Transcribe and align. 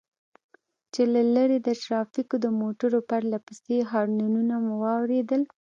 چې 0.93 1.01
له 1.13 1.21
لرې 1.35 1.57
د 1.67 1.69
ټرافيکو 1.83 2.35
د 2.45 2.47
موټر 2.61 2.91
پرله 3.09 3.37
پسې 3.45 3.75
هارنونه 3.91 4.55
مو 4.63 4.73
واورېدل. 4.83 5.41